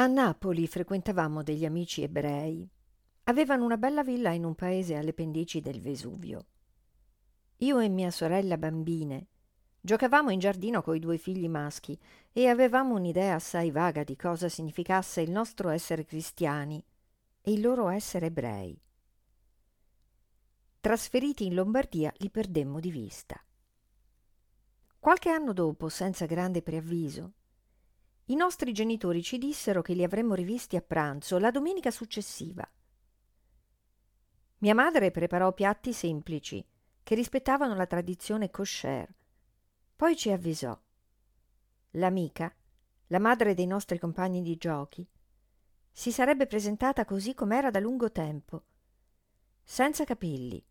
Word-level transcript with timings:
A 0.00 0.06
Napoli 0.06 0.66
frequentavamo 0.66 1.42
degli 1.42 1.66
amici 1.66 2.02
ebrei. 2.02 2.66
Avevano 3.24 3.66
una 3.66 3.76
bella 3.76 4.02
villa 4.02 4.30
in 4.30 4.44
un 4.44 4.54
paese 4.54 4.94
alle 4.94 5.12
pendici 5.12 5.60
del 5.60 5.78
Vesuvio. 5.78 6.46
Io 7.58 7.78
e 7.80 7.88
mia 7.90 8.10
sorella 8.10 8.56
bambine 8.56 9.26
giocavamo 9.78 10.30
in 10.30 10.38
giardino 10.38 10.80
coi 10.80 11.00
due 11.00 11.18
figli 11.18 11.50
maschi 11.50 12.00
e 12.32 12.48
avevamo 12.48 12.94
un'idea 12.94 13.34
assai 13.34 13.70
vaga 13.70 14.02
di 14.02 14.16
cosa 14.16 14.48
significasse 14.48 15.20
il 15.20 15.30
nostro 15.30 15.68
essere 15.68 16.06
cristiani 16.06 16.82
e 17.42 17.52
il 17.52 17.60
loro 17.60 17.90
essere 17.90 18.28
ebrei. 18.28 18.80
Trasferiti 20.80 21.44
in 21.44 21.52
Lombardia 21.52 22.10
li 22.16 22.30
perdemmo 22.30 22.80
di 22.80 22.90
vista. 22.90 23.38
Qualche 24.98 25.28
anno 25.28 25.52
dopo, 25.52 25.90
senza 25.90 26.24
grande 26.24 26.62
preavviso, 26.62 27.34
i 28.30 28.36
nostri 28.36 28.72
genitori 28.72 29.24
ci 29.24 29.38
dissero 29.38 29.82
che 29.82 29.92
li 29.92 30.04
avremmo 30.04 30.34
rivisti 30.34 30.76
a 30.76 30.80
pranzo 30.80 31.38
la 31.38 31.50
domenica 31.50 31.90
successiva. 31.90 32.68
Mia 34.58 34.74
madre 34.74 35.10
preparò 35.10 35.52
piatti 35.52 35.92
semplici 35.92 36.64
che 37.02 37.14
rispettavano 37.16 37.74
la 37.74 37.86
tradizione 37.86 38.48
kosher. 38.48 39.12
Poi 39.96 40.16
ci 40.16 40.30
avvisò. 40.30 40.78
L'amica, 41.94 42.54
la 43.08 43.18
madre 43.18 43.54
dei 43.54 43.66
nostri 43.66 43.98
compagni 43.98 44.42
di 44.42 44.56
giochi, 44.56 45.04
si 45.90 46.12
sarebbe 46.12 46.46
presentata 46.46 47.04
così 47.04 47.34
com'era 47.34 47.70
da 47.70 47.80
lungo 47.80 48.12
tempo, 48.12 48.62
senza 49.64 50.04
capelli, 50.04 50.64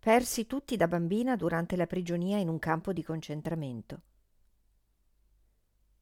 persi 0.00 0.46
tutti 0.46 0.76
da 0.76 0.88
bambina 0.88 1.36
durante 1.36 1.76
la 1.76 1.86
prigionia 1.86 2.38
in 2.38 2.48
un 2.48 2.58
campo 2.58 2.92
di 2.92 3.04
concentramento. 3.04 4.02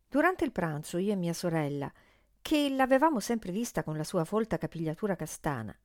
Durante 0.08 0.44
il 0.44 0.52
pranzo 0.52 0.98
io 0.98 1.12
e 1.12 1.16
mia 1.16 1.32
sorella, 1.32 1.92
che 2.40 2.68
l'avevamo 2.70 3.20
sempre 3.20 3.50
vista 3.50 3.82
con 3.82 3.96
la 3.96 4.04
sua 4.04 4.24
folta 4.24 4.56
capigliatura 4.56 5.16
castana, 5.16 5.76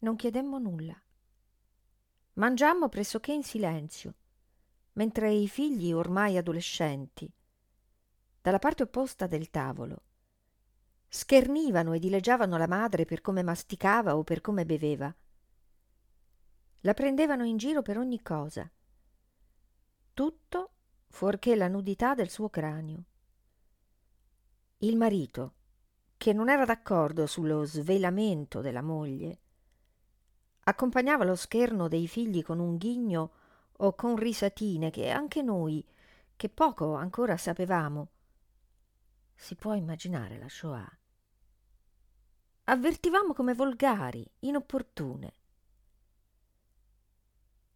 non 0.00 0.16
chiedemmo 0.16 0.58
nulla. 0.58 0.98
Mangiammo 2.34 2.88
pressoché 2.88 3.32
in 3.32 3.42
silenzio, 3.42 4.14
mentre 4.92 5.32
i 5.32 5.48
figli 5.48 5.92
ormai 5.92 6.36
adolescenti, 6.36 7.30
dalla 8.40 8.58
parte 8.58 8.84
opposta 8.84 9.26
del 9.26 9.50
tavolo, 9.50 10.02
schernivano 11.08 11.92
e 11.92 11.98
dileggiavano 11.98 12.56
la 12.56 12.68
madre 12.68 13.04
per 13.04 13.20
come 13.20 13.42
masticava 13.42 14.16
o 14.16 14.22
per 14.22 14.40
come 14.40 14.64
beveva. 14.64 15.14
La 16.82 16.94
prendevano 16.94 17.44
in 17.44 17.56
giro 17.56 17.82
per 17.82 17.98
ogni 17.98 18.22
cosa. 18.22 18.70
Tutto 20.14 20.70
fuorché 21.20 21.54
la 21.54 21.68
nudità 21.68 22.14
del 22.14 22.30
suo 22.30 22.48
cranio. 22.48 23.04
Il 24.78 24.96
marito, 24.96 25.52
che 26.16 26.32
non 26.32 26.48
era 26.48 26.64
d'accordo 26.64 27.26
sullo 27.26 27.64
svelamento 27.64 28.62
della 28.62 28.80
moglie, 28.80 29.40
accompagnava 30.60 31.24
lo 31.24 31.36
scherno 31.36 31.88
dei 31.88 32.08
figli 32.08 32.42
con 32.42 32.58
un 32.58 32.78
ghigno 32.78 33.32
o 33.70 33.94
con 33.94 34.16
risatine 34.16 34.88
che 34.88 35.10
anche 35.10 35.42
noi, 35.42 35.86
che 36.36 36.48
poco 36.48 36.94
ancora 36.94 37.36
sapevamo, 37.36 38.08
si 39.34 39.56
può 39.56 39.74
immaginare 39.74 40.38
la 40.38 40.48
Shoah, 40.48 40.98
avvertivamo 42.64 43.34
come 43.34 43.52
volgari, 43.52 44.26
inopportune. 44.38 45.34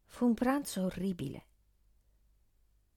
Fu 0.04 0.25
un 0.25 0.33
pranzo 0.33 0.84
orribile. 0.84 1.49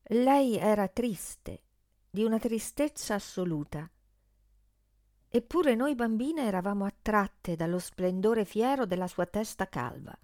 Lei 0.10 0.56
era 0.58 0.88
triste, 0.88 1.64
di 2.10 2.24
una 2.24 2.40
tristezza 2.40 3.16
assoluta. 3.16 3.90
Eppure 5.30 5.76
noi 5.76 5.96
bambine 5.96 6.46
eravamo 6.46 6.86
attratte 6.86 7.56
dallo 7.56 7.80
splendore 7.80 8.46
fiero 8.46 8.86
della 8.86 9.08
sua 9.08 9.26
testa 9.26 9.68
calva. 9.68 10.18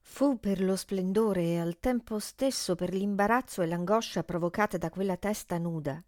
Fu 0.00 0.40
per 0.40 0.62
lo 0.62 0.76
splendore 0.76 1.42
e 1.42 1.58
al 1.58 1.78
tempo 1.78 2.18
stesso 2.18 2.74
per 2.74 2.94
l'imbarazzo 2.94 3.60
e 3.60 3.66
l'angoscia 3.66 4.24
provocate 4.24 4.78
da 4.78 4.88
quella 4.88 5.16
testa 5.16 5.58
nuda 5.58 6.02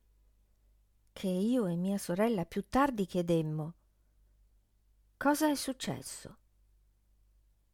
che 1.19 1.27
io 1.27 1.67
e 1.67 1.75
mia 1.75 1.99
sorella 1.99 2.45
più 2.45 2.69
tardi 2.69 3.05
chiedemmo 3.05 3.75
cosa 5.17 5.51
è 5.51 5.57
successo? 5.57 6.39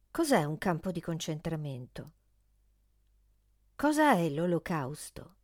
Cos'è 0.09 0.43
un 0.45 0.57
campo 0.57 0.91
di 0.91 0.99
concentramento? 0.99 2.13
Cosa 3.77 4.13
è 4.13 4.29
l'olocausto? 4.29 5.34